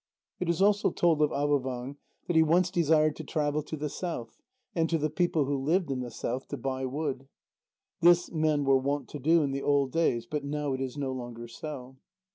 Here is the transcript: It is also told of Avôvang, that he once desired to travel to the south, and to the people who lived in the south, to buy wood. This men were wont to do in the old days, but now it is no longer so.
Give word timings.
It 0.39 0.49
is 0.49 0.63
also 0.63 0.89
told 0.89 1.21
of 1.21 1.29
Avôvang, 1.29 1.97
that 2.25 2.35
he 2.35 2.41
once 2.41 2.71
desired 2.71 3.15
to 3.17 3.23
travel 3.23 3.61
to 3.61 3.77
the 3.77 3.87
south, 3.87 4.41
and 4.73 4.89
to 4.89 4.97
the 4.97 5.11
people 5.11 5.45
who 5.45 5.55
lived 5.55 5.91
in 5.91 5.99
the 5.99 6.09
south, 6.09 6.47
to 6.47 6.57
buy 6.57 6.85
wood. 6.87 7.27
This 8.01 8.31
men 8.31 8.65
were 8.65 8.79
wont 8.79 9.09
to 9.09 9.19
do 9.19 9.43
in 9.43 9.51
the 9.51 9.61
old 9.61 9.91
days, 9.91 10.25
but 10.25 10.43
now 10.43 10.73
it 10.73 10.81
is 10.81 10.97
no 10.97 11.11
longer 11.11 11.47
so. 11.47 11.97